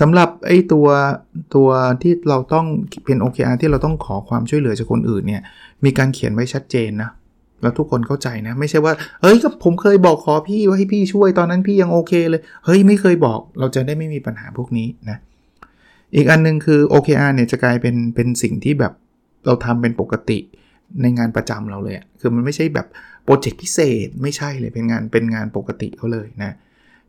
[0.00, 0.86] สำหรับไอ้ตัว
[1.54, 1.68] ตัว
[2.02, 2.66] ที่เราต้อง
[3.04, 5.42] เป็น OKR ที่เราต้องขอความช่วยเหลือจากคนอื่นเนี่ย
[5.84, 7.10] มีการเขียนไว้ชัดเจนนะ
[7.62, 15.18] แล้วทุกคนเข้าใจนะ ไม่ใช่ว่าเฮ้ยก็ผมเคยบอกขอพี่ว่าให้พี่ช่วยตอนนั้นพี่ยังโอเคเลย เฮ้ยไม่เคยบอกเราจะได้ไม่มีปัญหาพวกนี้นะ
[16.16, 18.92] อีกอันนึงคือ OKR เนี่ยจะกลายเป็นเป็นสิ่งที่แบบ
[19.46, 20.38] เราทำเป็นปกติ
[21.02, 22.86] ในงานประจำเราเลย คือมันไม่ใช่แบบ
[23.24, 26.56] โปรเจกต์พิเศษไม่ใช่เลยเป็นงานเป็นงานปกติเขาเลยนะ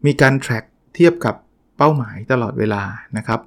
[0.06, 1.36] มีการ track เทียบกับ
[1.78, 2.84] เป้าหมายตลอดเวลา
[3.18, 3.40] นะครับ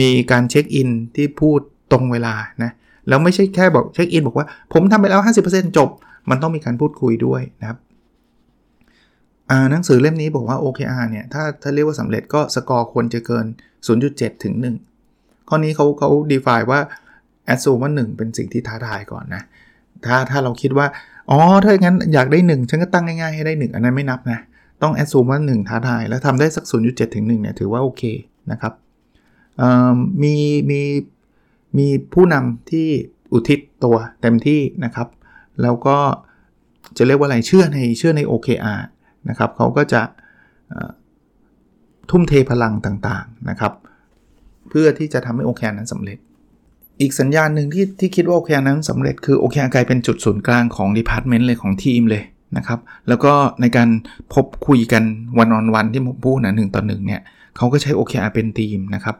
[0.00, 1.60] มีการเช็คอินที่พูด
[1.92, 2.70] ตรงเวลานะ
[3.08, 5.90] แล้วไม่ใช่แค่บอกเช็คอินบอกว่าผมทำไปแล้ว 50%จบ
[6.30, 7.78] มันต้องมีการพูดคุยด้วยนะครับ
[9.70, 13.46] หนังสือเล่มนี้บอกว่า OKR เนี่ยถ้าถ้าเรียกว่าสำเร็จก็สกอร์ควรจะเกิน
[13.94, 14.54] 0.7 ถึง
[15.00, 16.80] 1 ข้อนี้เขาเขา define ว่า
[17.54, 19.42] assume ว่า 1 เป็นสิ่งที่ท้าทายก่อนนะ
[20.06, 20.86] ถ้าถ้าเราคิดว่า
[21.30, 24.40] อ๋อ ถ้าอย่างนั้นอยากได้ 1 ฉันก็ตั้งง่ายๆให้ได้ 1 อันนั้นไม่นับนะ
[24.82, 28.02] ต้อง assume ว่า 1 ท้าทาย แล้วทำได้สัก 0.7 ถึง 1 เนี่ย ถือว่าโอเค
[28.50, 28.72] นะครับ
[30.22, 30.34] มี
[30.70, 30.80] มี
[31.78, 32.88] มีผู้นำที่
[33.32, 35.08] อุทิศตัวเต็มที่นะครับ
[35.62, 35.98] แล้วก็
[36.96, 38.80] จะเรียกว่าอะไรเชื่อในเชื่อใน OKR
[39.28, 40.02] นะครับเขาก็จะ
[42.10, 43.72] ทุ่มเทพลังต่างๆนะครับ
[44.68, 46.18] เพื่อที่จะทำให้ OKR นั้นสำเร็จ
[47.00, 52.22] อีกสัญญาณหนึ่งที่ที่คิดว่าโอเคนั้นสำเร็จคือโอเคกลายเป็นจุดศูนย์กลางของ department เลยของทีมเลย
[52.56, 53.88] นะครับ แล้วก็ในการ
[54.34, 55.02] พบคุยกัน
[55.38, 57.20] วันออนวันที่ผมพูดนะหนึ่งต่อหนึ่งเนี่ย
[57.56, 59.16] เขาก็ใช้โอเคเป็นทีมนะครับ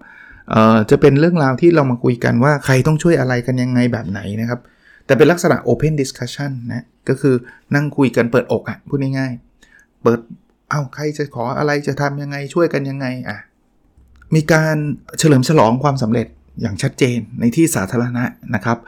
[0.51, 4.61] เอ่อจะเป็นเรื่องราวที่เรามาคุยกันว่าใครต้องช่วยอะไรกันยังไงแบบไหนนะครับ
[5.07, 7.35] แต่เป็นลักษณะ Open Discussion นะก็คือ
[7.75, 10.21] นั่งคุยกันเปิดอกอะ่ะพูดง่ายๆ เปิด
[10.71, 13.39] เอา้าใครจะขออะไรจะทำยังไงช่วยกันยังไงอะ
[14.35, 14.77] มีการ
[15.19, 16.27] เฉลิมฉลองความสำเร็จ
[16.61, 18.79] อย่างชัดเจนในที่สาธารณะนะครับ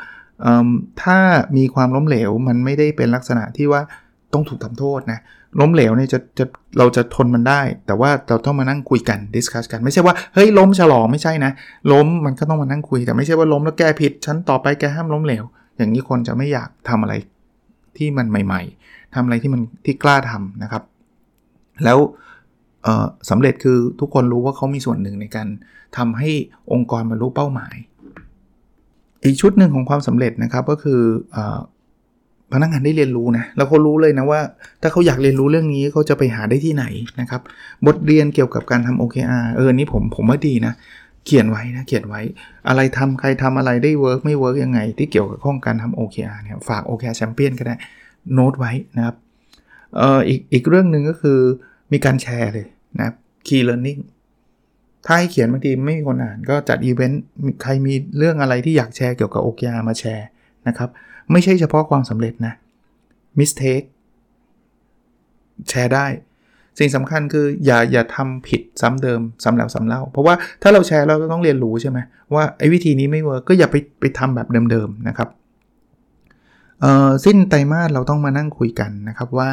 [1.02, 1.18] ถ้า
[1.56, 3.82] มีความล้มเหลวมันไม่ได้เป็นลักษณะที่ว่า
[4.34, 5.18] ต้องถูกทำโทษนะ
[5.60, 6.44] ล้มเหลวเนี่ยจะจะ
[6.78, 11.52] เราจะทนมันได้ แต่ว่าเราต้องมานั่งคุยกันดิสคัสกัน ไม่ใช่ว่าเฮ้ยล้มฉลองไม่ใช่นะ
[11.92, 15.44] ล้มมันก็ต้องมานั่งคุย แต่ไม่ใช่ว่าล้มแล้วแก้ผิดชั้นต่อไปแกห้ามล้มเหลว
[15.76, 17.14] อย่างนี้คนจะไม่อยากทำอะไร
[17.96, 20.82] ที่มันใหม่ ๆทำอะไรที่มันที่กล้าทำนะครับ
[21.84, 21.98] แล้ว
[23.30, 25.48] สำเร็จคือทุกคนรู้ว่าเขามีส่วนหนึ่งในการ
[25.96, 26.30] ทำให้
[26.72, 27.74] องค์กรบรรลุเป้าหมาย
[29.24, 31.00] อีกชุดหนึ่งของความสำเร็จนะครับก็คือ
[31.36, 31.38] อ
[32.52, 34.40] พนักงานได้เรียนรู้นะแล้วเขารู้เลยนะว่า
[34.82, 36.84] ถ้าเขาอยากเรียนรู้เรื่องนี้เขาจะไปหาได้ที่ไหน
[37.20, 37.40] นะครับ
[37.86, 40.74] บทเรียนเกี่ยวกับการทำ OKR เออนี่ผมผมว่าดีนะ
[41.26, 42.20] เขียนไว้นะเขียนไว้
[42.68, 47.74] อะไรทำใครทำอะไรได้เวิร์กไม่เวิร์กยังไง ที่เกี่ยวกับข้องการทำ OKR เนี่ยฝาก OKR แชมเปี้ยนก็ได้
[48.34, 49.16] โน้ตไว้นะครับ
[49.96, 51.38] เอ่ออีกอีกเรื่องหนึ่งก็คือ
[51.92, 52.66] มีการแชร์เลย
[53.00, 53.12] นะ
[53.46, 54.00] key learning
[55.06, 57.22] ถ้าให้เขียนบางทีไม่มีคนอ่านก็จัดอีเวนต์
[57.62, 60.26] ใครมีเรื่องอะไรที่อยากแชร์เกี่ยวกับ OKR มาแชร์
[60.68, 60.90] นะครับ
[61.32, 62.54] ไม่ใช่เฉพาะความสำเร็จนะ
[63.38, 63.86] mistake
[65.68, 66.06] แชร์ได้
[66.78, 71.98] สิ่งสำคัญคืออย่าอย่าทำผิดซ้ำเดิมซ้ำแล้วซ้ำเล่า เพราะว่าถ้าเราแชร์เราต้องเรียนรู้ใช่ไหม
[72.34, 75.28] ว่าไอ้วิธีนี้ไม่เวิร์กก็อย่าไปไปทำแบบเดิมๆนะครับ
[76.80, 79.50] เอ่อสิ้นไตรมาสเราต้องมานั่งคุยกันนะครับว่า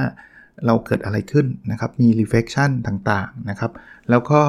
[0.65, 3.71] เราเกิดอะไรขึ้นนะครับ มี reflection ต่างๆนะครับ
[4.09, 4.39] แล้วก็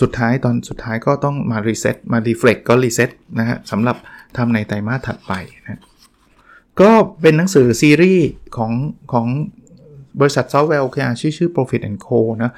[0.00, 3.96] สุดท้ายตอนสุดท้ายก็ต้องมา reset มา reflect ก็ reset นะฮะสำหรับ
[4.36, 5.32] ทำในไตรมาสถัดไป
[5.64, 5.80] นะ
[6.80, 6.90] ก็
[7.20, 8.72] เป็นหนังสือซีรีส์ของ
[9.12, 9.26] ของ
[10.20, 12.52] บริษัทซอฟต์แวร์ OKR ชื่อชื่อ Profit and Co นะ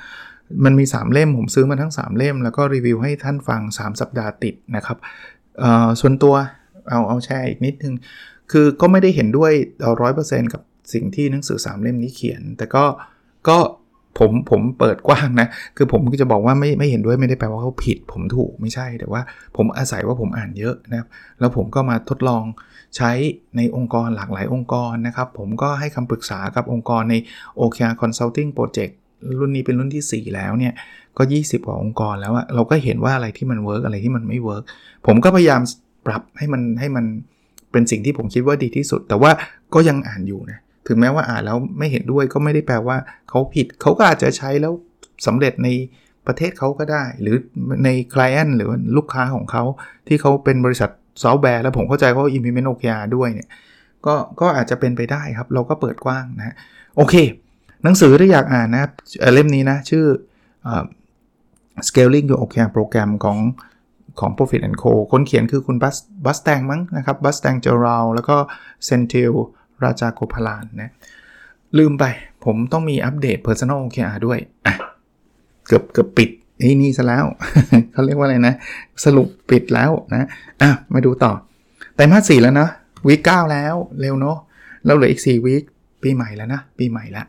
[0.65, 4.99] มันมี 3 เล่ม ผมซื้อมาทั้ง 3 เล่ม แล้วก็รีวิวให้ท่านฟัง 3 สัปดาห์ติดนะครับ
[6.01, 6.35] ส่วนตัว
[6.89, 7.95] เอาเอาแชร์อีกนิดนึง
[8.53, 9.53] คือก็ไม่ได้เห็นด้วย
[10.01, 12.85] ร้อยเปอร์เซ็นต์กับสิ่งที่หนังสือ 3 เล่มนี้เขียน แต่ก็
[13.49, 13.59] ก็
[14.19, 19.21] ผมผมเปิดกว้างนะ คือผมก็จะบอกว่าไม่ไม่เห็นด้วยไม่ได้แปลว่าเขาผิด ผมถูกไม่ใช่แต่ว่า
[19.57, 21.09] ผมอาศัยว่าผมอ่านเยอะนะครับ
[21.41, 22.45] แล้วผมก็มาทดลอง
[22.97, 23.11] ใช้
[23.57, 27.15] ในองค์กรหลากหลายองค์กรนะครับ ผมก็ให้คำปรึกษากับองค์กรใน
[27.61, 28.93] OKR Consulting Project
[29.39, 30.75] รุ่นนี้เป็นรุ่นที่ 4 แล้วเนี่ย
[31.19, 34.65] ก็ 20 กว่าองค์กรแล้วอะเราก็เห็นว่าอะไรที่มันเวิร์กอะไรที่มันไม่เวิร์ก
[35.07, 35.61] ผมก็พยายาม
[36.07, 37.05] ปรับให้มันให้มัน
[37.73, 39.31] เป็นสิ่งที่ผมคิดว่าดีที่สุด แต่ว่า
[39.75, 42.97] ก็ยังอ่านอยู่นะ ถึงแม้ว่าอ่านแล้วไม่เห็นด้วยก็ไม่ได้แปลว่า
[43.31, 44.73] เขาผิดเขาก็อาจจะใช้แล้ว
[45.27, 45.69] สำเร็จใน
[46.27, 47.37] ประเทศเขาก็ได้ หรือ
[47.85, 49.65] ในคลเอนหรือลูกค้าของเขา
[50.09, 50.91] ที่เขาเป็นบริษัท
[51.23, 53.49] ซอฟต์แวร์แล้วผมเข้าใจเขา implement OKR ด้วยเนี่ย
[54.07, 56.55] ก็ก็อาจจะเป็นไปได้ครับ เราก็เปิดกว้างนะ
[56.97, 57.15] โอเค
[57.83, 58.85] หนังสือที่อยากอ่านนะ
[59.35, 60.05] เล่มนี้นะ ชื่อ
[61.89, 63.39] scaling your OKR program ของ
[64.21, 68.37] ของ Profit.co คนเขียนคือคุณ Bas Bastin มั้งนะครับ Bastin Gerald แล้วก็
[68.87, 69.33] Senthil
[69.87, 70.91] Rajagopalan นะ
[71.79, 72.05] ลืมไป
[72.45, 74.75] ผมต้องมีอัปเดต Personal OKR ด้วยอะ
[75.67, 77.25] เกือบเกือบปิดนี่นี่ซะแล้ว
[77.93, 78.55] เขาเรียกว่าอะไรนะ
[79.05, 80.27] สรุปปิดแล้วนะ
[80.63, 81.33] อะมาดูต่อ
[81.95, 82.69] ไตรมาสสี่แล้วนะ
[83.07, 84.39] week เก้าแล้วเร็วเนาะ
[84.87, 85.63] เราเหลืออีก4 week
[86.03, 87.27] ปีใหม่แล้วนะ ปีใหม่แล้ว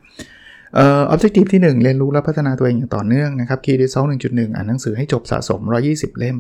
[0.75, 5.61] เอ่อ objective ที่ 1 เรียนรู้และพัฒนาตัวเองอย่างต่อเนื่องนะครับ key result 1.1 อ่านหนังสือให้จบสะสม
[5.91, 6.37] 120 เล่ม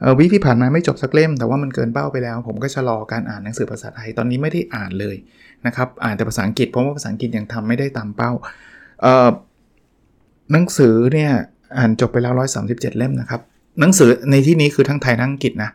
[0.00, 5.16] เอ่อวิที่ผ่านมาไม่จบสักเล่ม แต่ว่ามันเกินเป้าไปแล้ว ผมก็ชะลอการอ่านหนังสือภาษาไทยตอนนี้ไม่ได้อ่านเลย
[5.66, 8.30] นะครับ อ่านแต่ภาษาอังกฤษเพราะว่าภาษาอังกฤษยังทำไม่ได้ตามเป้า
[9.02, 9.28] เอ่อ
[10.52, 11.30] หนังสือเนี่ย
[11.78, 12.34] อ่านจบไปแล้ว
[12.66, 13.40] 137 เล่มนะครับ
[13.80, 15.70] หนังสือในที่นี้คือทั้งไทยทั้งอังกฤษนะ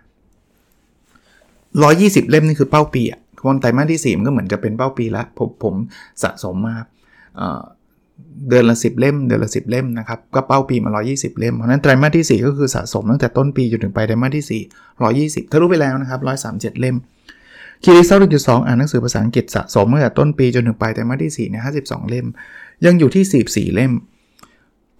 [1.31, 5.75] 120 เล่มนี่คือเป้าปีอะวันไตรมาสที่ 4 มันก็เหมือนจะเป็นเป้าปีล้วผมผม
[6.23, 6.75] สะสมมา
[8.49, 16.19] เดือนละ 10 เล่ม เดือนละ 10 เล่มนะครับ ก็เป้าปีมา 120 เล่ม เพราะนั้นไตรมาสที่ 4 ก็คือสะสมตั้งแต่ต้นปีจนถึงปลายไตรมาสที่ 4 120ถ้ารู้ไปแล้วนะครับ
[16.51, 16.95] 137 เล่ม
[17.83, 22.27] คีรีเซลจุดสองอ่านหนังสือภาษาอังกฤษสะสมตั้งแต่ต้นปีจนถึงปลายไตรมาสที่4เนี่ย52เล่ม
[22.85, 23.93] ยังอยู่ที่44เล่ม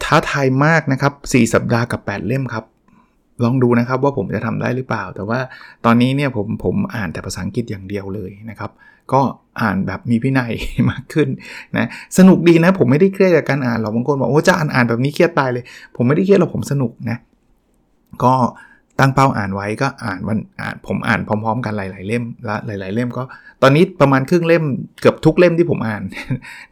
[0.04, 2.66] ท้าทายมากนะครับ4สัปดาห์กับ8เล่มครับ
[3.44, 5.40] ลองดูนะครับว่าผมจะทำได้หรือเปล่า แต่ว่า
[5.86, 8.72] ตอนนี้เนี่ยผมผมอ่านแต่ภาษาอังกฤษอย่างเดียวเลยนะครับ
[9.14, 9.22] ก็
[9.62, 10.54] อ่านแบบมีพินัย
[10.92, 11.28] มากขึ้น
[11.78, 15.64] นะสนุกดีนะ ผมไม่ได้เครียดจากการอ่านหรอกบางคนบอกโอ้จะอ่านอ่านแบบนี้เครียดตายเลย
[15.96, 17.18] ผมไม่ได้เครียดหรอกผมสนุกนะ
[18.24, 18.34] ก็
[19.00, 23.24] ตั้งเป้าอ่านไว้ก็อ่านวันอ่านผมอ่านพร้อม ๆ กันหลาย ๆ เล่มและหลาย ๆ เล่มก็
[23.62, 24.64] ตอนนี้ประมาณครึ่งเล่ม
[25.02, 26.04] เกือบทุกเล่มที่ผมอ่าน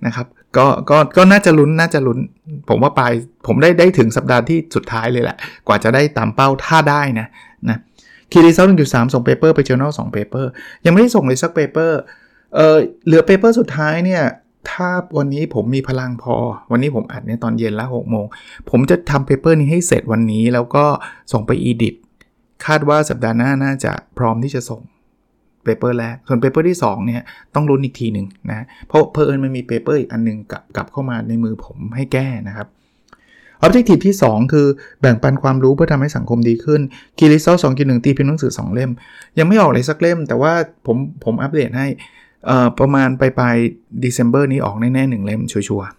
[0.05, 2.19] นะครับ ก็ก็ก็น่าจะลุ้นน่าจะลุ้น
[2.69, 3.11] ผมว่าปลาย
[3.47, 7.27] ผมได้ได้ถึงสัปดาห์ที่สุดท้ายเลยแหละ กว่าจะได้ตามเป้าถ้าได้นะ
[7.69, 7.77] นะ
[8.31, 10.49] key result หนึ่งจุดสามส่งเปเปอร์ไปเจอ journal สองเปเปอร์
[10.85, 11.99] ยังไม่ได้ส่งเลยสักเปเปอร์
[12.55, 14.23] เออเหลือเปเปอร์สุดท้ายเนี่ย
[14.71, 16.35] ถ้าวันนี้ผมมีพลังพอ
[16.71, 18.25] วันนี้ผมอัดเนี่ยตอนเย็นละหกโมง
[18.69, 20.85] ผมจะทำ paper นี้ให้เสร็จวันนี้แล้วก็
[21.33, 21.95] ส่งไป edit
[22.65, 24.81] คาดว่าสัปดาห์หน้าน่าจะพร้อมที่จะส่ง
[25.63, 27.21] paper แรก ส่วน paper ที่ 2 เนี่ย
[27.55, 32.67] ต้องลุ้นอีกทีหนึ่งนะ เพราะเผอิญมันมี paper อีกอันนึงกลับกลับเข้ามาในมือผมให้แก้นะครับ
[33.65, 34.67] Objective ที่ 2 คือ
[35.01, 36.81] แบ่งปันความรู้เพื่อทำให้สังคมดีขึ้น
[37.17, 38.91] คีริซอสองกินหนึ่งตีพิมพ์หนังสือ 2 เล่ม
[39.39, 40.53] ยังไม่ออกเลยสักเล่ม แต่ว่า
[40.85, 41.87] ผมผมอัปเดตให้
[42.79, 43.55] ประมาณปลายปลาย
[43.99, 45.89] เดซ ember นี้ออกแน่ๆหนึ่งเล่มชัวร์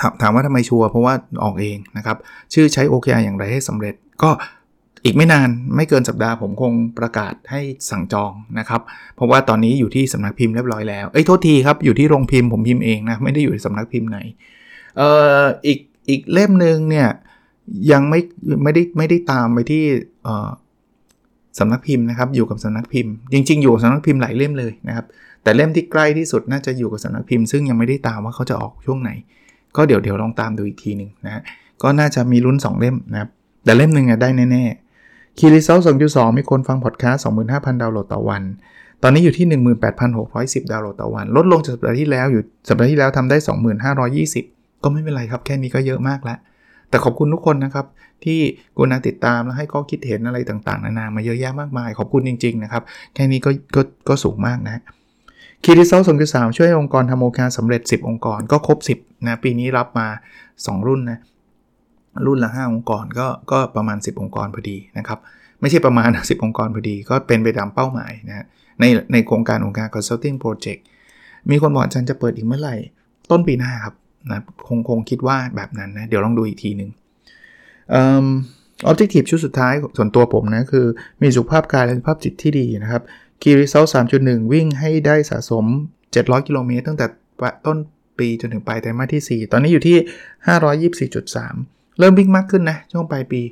[0.00, 1.14] ถถามว่าทำไมชัวร์เพราะว่า
[1.44, 2.16] ออกเองนะครับ
[2.54, 4.30] ชื่อใช้ OKR อย่างไรให้สำเร็จ ก็
[5.06, 8.80] อีกไม่นานไม่เกินสัปดาห์ผมคงประกาศให้สั่งจองนะครับ
[9.16, 14.18] เพราะว่าตอนนี้อยู่ที่สำนักพิมพ์เรียบร้อยแล้วเอ้ยโทษทีครับอยู่ที่โรงพิมพ์ผมพิมพ์เองนะไม่ได้อยู่ในสำนักพิมพ์ไหน
[14.96, 15.08] เอ่
[15.40, 17.08] ออีกอีกเล่มหนึ่งเนี่ย
[17.92, 18.20] ยังไม่
[18.62, 19.84] ไม่ได้ไม่ได้ตามไปที่
[20.24, 20.48] เอ่อ
[21.58, 25.06] สำนักพิมพ์นะครับอยู่กับสำนักพิมพ์ จริง ๆ อยู่สำนักพิมพ์หลายเล่มเลยนะครับ
[25.42, 29.10] แต่เล่มที่ใกล้ที่สุดน่าจะอยู่กับสำนักพิมพ์ซึ่งยังไม่ได้ตามว่าเขาจะออกช่วงไหน
[29.76, 31.42] ก็เดี๋ยวเดี๋ยวลองตามดูอีกทีหนึ่งนะ
[31.82, 33.30] ก็น่าจะมีลุ้น 2 เล่มนะครับ
[33.64, 34.85] แต่เล่มหนึ่งได้แน่ๆ
[35.38, 38.42] คีรีเซล2.2 มีคนฟังพอดแคสต์ 25,000 ดาวน์โหลดต่อวัน
[39.02, 39.46] ตอนนี้อยู่ที่
[40.08, 43.36] 18,610 ดาวน์โหลดต่อวัน ลดลงจากสัปดาห์ที่แล้วอยู่สัปดาห์ที่แล้วทำได้
[44.10, 46.38] 2520 ก็ไม่เป็นไรครับ แค่นี้ก็เยอะมากแล้ว
[46.88, 47.86] แต่ขอบคุณทุกคนนะครับ
[48.24, 48.38] ที่
[48.76, 52.82] กุณาติดตามและให้ข้อคิดเห็นอะไรต่างๆ นานามาเยอะแยะมากมาย ขอบคุณจริงๆนะครับ
[53.14, 54.82] แค่นี้ก็ก็ก็สูงมากนะ
[55.64, 60.06] คีรีเซล2.3 ช่วยองค์กรทำโอเคสำเร็จ 10 องค์กรก็ครบ 10นะปีนี้รับมา
[60.46, 61.18] 2 รุ่นนะ
[62.26, 65.18] รุ่นละ 5 องค์กรก็ก็ประมาณ 10 องค์กรพอดีนะครับ
[65.60, 68.46] ไม่ใช่ประมาณ 10 องค์กรพอดี ก็เป็นไปตามเป้าหมายนะ
[68.80, 70.80] ในในโครงการองค์การ consulting project
[71.50, 72.76] มีคนบอกอาจารย์จะเปิดอีกเมื่อไหร่
[73.30, 73.94] ต้นปีหน้าครับ
[74.30, 76.90] นะคงคงคิดว่าแบบนั้นนะ เดี๋ยวลองดูอีกทีหนึ่ง
[77.94, 77.96] อ
[78.84, 80.86] อบเจกตีฟชุดสุดท้ายส่วนตัวผมนะ คือ
[81.22, 83.02] มีสุขภาพกายและสุขภาพจิตที่ดีนะครับ
[83.42, 83.84] คีรีเซล
[84.18, 85.64] 3.1วิ่งให้ได้สะสม
[86.04, 87.06] 700 กิโลเมตรตั้งแต่
[87.66, 87.78] ต้น
[88.18, 89.96] ปีจนถึงปลายไตรมาสที่ 4 ตอนนี้อยู่ที่
[91.08, 93.42] 524.3 เริ่มวิ่งมากขึ้นนะช่วงปลายปี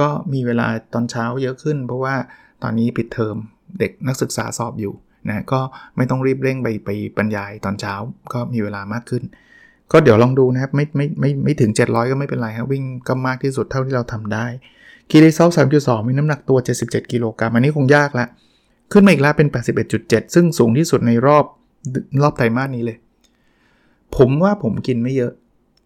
[0.00, 2.14] ก็มีเวลาตอนเช้าเยอะขึ้น เพราะว่า
[2.62, 3.36] ตอนนี้ปิดเทอม
[3.78, 4.92] เด็กนักศึกษาสอบอยู่
[5.28, 5.60] นะก็
[5.96, 7.94] ไม่ต้องรีบเร่งไปไปบรรยายตอนเช้า
[8.32, 9.22] ก็มีเวลามากขึ้น
[9.92, 14.46] ก็เดี๋ยวลองดูนะครับ ไม่ไม่ไม่ไม่ถึง 700 ก็ไม่เป็นไรครับวิ่งก็มากที่สุดเท่าที่เราทำได้
[15.10, 15.48] คีรีเซล
[15.78, 18.26] 3.2มีน้ำหนักตัว 77 กิโลกรัมอันนี้คงยากละ
[18.92, 19.48] ขึ้นมาอีกแล้วเป็น
[19.90, 21.44] 81.7 ซึ่งสูงที่สุดในรอบ
[22.22, 22.98] รอบไตรมาสนี้เลย
[24.16, 25.32] ผมว่าผมกินไม่เยอะ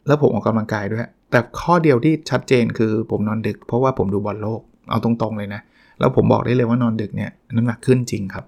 [0.06, 4.60] แล้วผมออกกำลังกายด้วย แต่ข้อเดียวที่ชัดเจนคือผมนอนดึก เพราะว่าผมดูบอลโลก
[4.90, 5.60] เอาตรงๆเลยนะ
[5.98, 8.44] แล้วผมบอกได้เลยว่านอนดึกเนี่ยน้ำหนักขึ้นจริงครับ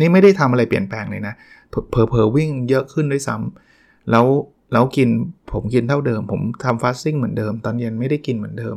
[0.00, 1.34] นี่ไม่ได้ทำอะไรเปลี่ยนแปลงเลยนะ
[1.68, 4.26] เพอเพอวิ่งเยอะขึ้นด้วยซ้ำแล้ว
[4.72, 5.08] แล้วกิน
[5.52, 8.76] ผมกินเท่าเดิม ผมทำ fasting เหมือนเดิม ตอนเย็นไม่ได้กินเหมือนเดิม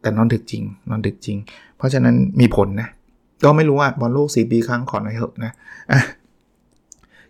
[0.00, 1.36] แต่นอนดึกจริง นอนดึกจริง
[1.76, 2.88] เพราะฉะนั้นมีผลนะ
[3.44, 5.52] ก็ไม่รู้ว่าบอลโลก4ปีครั้งขอหน่อยเถอะนะ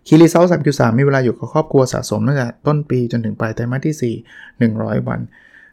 [0.07, 4.13] คีรีเซลสามคิวสามมีเวลาอยู่กับครอบครัวสะสมตั้งแต่ต้นปีจนถึงปลายไตรมาสที่
[4.59, 5.19] 4 100 วัน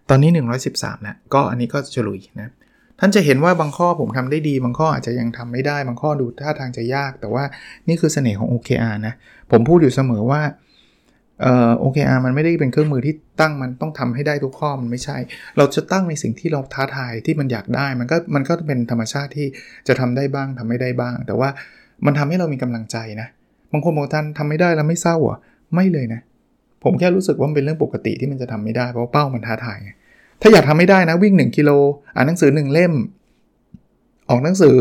[0.08, 0.30] ตอนนี้
[0.66, 2.50] 113แล้วก็อันนี้ก็ฉลุยนะ
[3.00, 7.44] ท่านจะเห็นว่าบางข้อผมทำได้ดี บางข้ออาจจะยังทำไม่ได้ บางข้อดูท่าทางจะยาก แต่ว่า
[7.88, 9.14] นี่คือเสน่ห์ของ OKR นะ
[9.50, 10.42] ผมพูดอยู่เสมอว่า
[11.42, 15.16] เอ่อ OKR มันไม่ได้เป็นเครื่องมือที่ตั้งมันต้องทำให้ได้ทุกข้อมันไม่ใช่
[15.56, 19.46] เราจะตั้งในสิ่งที่เราท้าทายที่มันอยากได้ มันก็มันก็เป็นธรรมชาติที่
[19.88, 21.48] จะทำได้บ้างทำไม่ได้บ้าง แต่ว่า
[22.06, 23.28] มันทำให้เรามีกำลังใจนะ
[23.72, 25.38] บางคนบอกท่านทำไม่ได้แล้วไม่เศร้าอะ
[25.74, 26.20] ไม่เลยนะ
[26.84, 29.90] ผมแค่รู้สึกว่ามันเป็นเรื่องปกติที่มันจะทำไม่ได้เพราะเป้ามันท้าทายไง
[30.40, 31.70] ถ้าอยากทำไม่ได้นะวิ่ง 1 กิโล
[32.14, 32.92] อ่านหนังสือ 1 เล่ม
[34.28, 34.76] ออกหนังสือ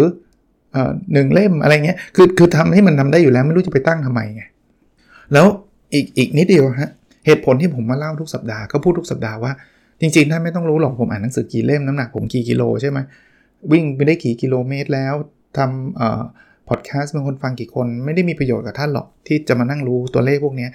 [0.74, 4.44] เอ่อหนึ่งเล่มอะไรเงี้ยคือคือทำให้มันทำได้อยู่แล้วไม่รู้จะไปตั้งทำไมไง
[5.34, 5.46] แล้ว
[5.94, 6.92] อีกอีกนิดเดียวฮะ
[7.26, 9.52] เหตุผลที่ผมมาเล่าทุกสัปดาห์ก็พูดทุกสัปดาห์ว่า
[10.02, 13.00] จริงๆท่านไม่ต้องรู้หรอกผมอ่านหนังสือกี่เล่มน้ำหนักผมกี่กิโลใช่ไหม
[13.72, 15.14] วิ่งไปได้กี่กิโลเมตรแล้ว
[15.58, 16.22] ทำเอ่อ
[16.70, 20.68] พอดแคสต์เป็นคนฟังกี่คนไม่ได้มีประโยชน์กับท่านหรอกที่จะมานั่งรู้ตัวเลขพวกนี้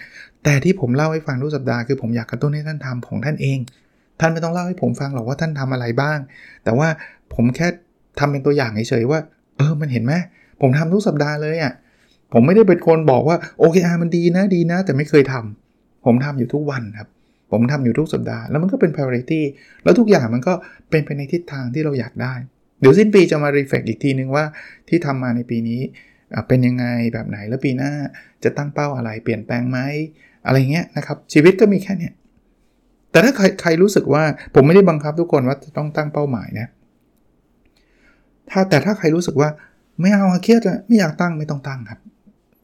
[0.45, 3.59] แต่ที่ผมเล่าให้ฟังทุกสัปดาห์คือผมอยากกระตุ้นให้ท่านทำของท่านเอง
[4.21, 6.19] ท่านไม่ต้องเล่าให้ผมฟังหรอกว่าท่านทำอะไรบ้าง
[6.65, 6.89] แต่ว่า
[7.35, 7.69] ผมแค่
[8.19, 9.21] ทำเป็นตัวอย่างเฉยๆว่า
[9.57, 10.13] เออมันเห็นไหม
[10.61, 11.73] ผมทำทุกสัปดาห์เลยอะ่ะ
[12.33, 17.09] ผมไม่ได้เป็นคนบอกว่าโอเคอามันดีนะดีนะ แต่ไม่เคยทำผมทำอยู่ทุกวันครับ
[17.51, 19.41] ผมทำอยู่ทุกสัปดาห์แล้วมันก็เป็น priority
[19.85, 20.53] แล้วทุกอย่างมันก็
[20.91, 22.35] เป็นไปในทิศทางที่เราอยากได้
[22.81, 24.45] เดี๋ยวสิ้นปีจะมา reflect อีกทีนึงว่า
[24.89, 25.81] ที่ทำมาในปีนี้
[26.49, 27.93] เป็นยังไงแบบไหนแล้วปีหน้า
[28.45, 29.79] จะตั้งเป้าอะไรเปลี่ยนแปลงไหม
[30.47, 32.13] อะไรเงี้ยนะครับ ชีวิตก็มีแค่เนี้ย
[33.11, 36.67] แต่ถ้าใครใครรู้สึกว่าผมไม่ได้บังคับทุกคนว่าจะต้องตั้งเป้าหมายนะ
[38.51, 39.49] ถ้าแต่ถ้าใครรู้สึกว่า
[40.01, 41.99] ไม่เอาเครียดอะไม่อยากตั้งไม่ต้องตั้งครับ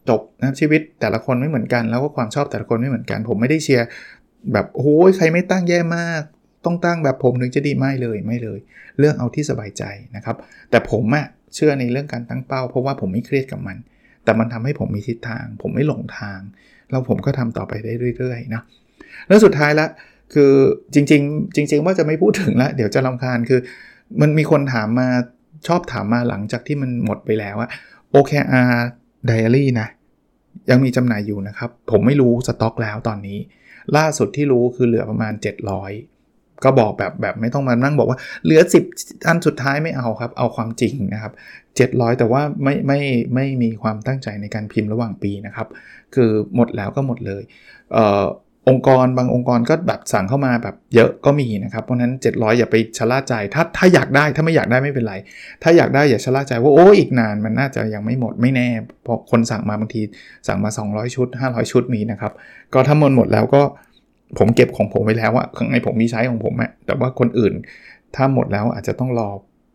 [0.09, 3.87] จบนะชีวิตแต่ละคนไม่เหมือนกัน แล้วก็ความชอบแต่ละคนไม่เหมือนกัน ผมไม่ได้เชียร์
[4.53, 6.23] แบบโอ้ยใครไม่ตั้งแย่มาก
[6.65, 8.59] ต้องตั้งแบบผมถึงจะดีไม่เลยไม่เลย
[8.99, 9.85] เรื่องเอาที่สบายใจ
[10.17, 10.37] นะครับ
[10.71, 13.77] แต่ผมอะเชื่อในเรื่องการตั้งเป้า เพราะว่าผมไม่เครียดกับมัน
[14.25, 16.41] แต่มันทำให้ผมมีทิศทาง ผมไม่หลงทาง
[16.91, 18.63] แล้วผมก็ทำต่อไปได้เรื่อยๆนะ
[19.29, 19.87] แล้วสุดท้ายละ
[20.35, 20.53] คือ
[20.95, 23.61] จริง ๆ จริง ๆ ว่าจะไม่พูดถึงละเดี๋ยวจะลำคาญคือ
[24.21, 25.09] มันมีคนถามมา
[25.67, 27.71] ชอบถามมาหลังจากที่มันหมดไปแล้วอะ
[28.15, 28.73] OKR
[29.29, 29.89] Diary นะ
[30.71, 33.39] ยังมีจำหน่ายอยู่นะครับ ผมไม่รู้สต็อกแล้วตอนนี้
[33.97, 36.10] ล่าสุดที่รู้คือเหลือประมาณ 700
[36.65, 38.61] ก็บอกแบบแบบไม่ต้องมานั่งบอกว่าเหลือ
[38.95, 41.33] 10 อันสุดท้ายไม่เอาครับ เอาความจริงนะครับ
[41.77, 43.01] 700 แต่ว่าไม่ไม่
[43.35, 45.69] ไม่มีความตั้งใจในการพิมพ์ระหว่างปีนะครับ
[46.15, 47.43] คือหมดแล้วก็หมดเลย
[47.93, 48.25] เอ่อ
[48.69, 55.15] องค์กรบางองค์กรก็แบบสั่งเข้ามาแบบเยอะก็มีนะครับ เพราะนั้น 700 อย่าไปชะล่าใจ ถ้าถ้าอยากได้ถ้าไม่อยากได้ไม่เป็นไร
[55.63, 58.69] ถ้าอยากได้อย่าชะล่าใจว่าโอ้อีกนานมันน่าจะยังไม่หมดไม่แน่
[59.05, 60.03] เพราะคนสั่งมาบางที
[60.49, 62.33] สั่งมา 200 ชุด 500 ชุดมีนะครับ
[62.75, 63.63] ก็ถ้ามันหมดแล้วก็
[64.39, 67.53] ผมเก็บของผมไว้แล้วอะข้างในผมมีใช้ของผมอะแต่ว่าคนอื่น
[68.15, 69.29] ถ้าหมดแล้วอาจจะต้องรอ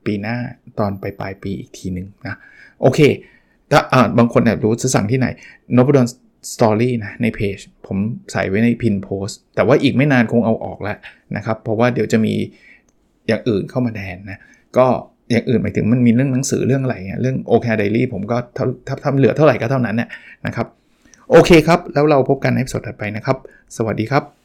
[0.06, 0.38] ปีหน้า
[0.80, 2.36] ตอนปลายปลายปีอีกทีหนึ่งนะ
[2.82, 3.00] โอเค
[3.72, 5.28] ถ้าอ่าบางคนแอบรู้จะสั่งที่ไหน
[5.76, 6.08] นบดอน
[6.54, 7.98] สตอรี่นะในเพจผม
[8.32, 10.98] ใส่ไว้ในพินโพสแต่ว่าอีกไม่นานคงเอาออกแล้ว
[11.36, 12.34] นะครับ เพราะว่าเดี๋ยวจะมี
[13.28, 14.40] อย่างอื่นเข้ามาแทนนะ
[14.78, 14.88] ก็
[15.32, 18.38] อย่างอื่นหมายถึงมันมีเรื่องหนังสือเรื่องอะไรเรื่องโอเคเดลี่ผมก็
[18.88, 20.10] ถ้าทำเหลือเท่าไหร่ก็เท่านั้นเนี่ย
[20.48, 20.68] นะครับ
[21.32, 23.38] โอเคครับ แล้วเราพบกันในสดถัดไปนะครับ
[23.78, 24.45] สวัสดีครับ